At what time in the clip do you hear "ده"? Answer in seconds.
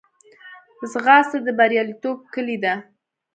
2.63-2.73